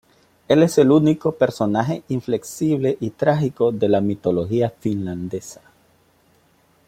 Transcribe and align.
Él 0.47 0.63
es 0.63 0.79
el 0.79 0.89
único 0.89 1.31
personaje 1.33 2.01
inflexible 2.09 2.97
y 2.99 3.11
trágico 3.11 3.71
de 3.71 3.87
la 3.87 4.01
mitología 4.01 4.71
finlandesa. 4.79 5.61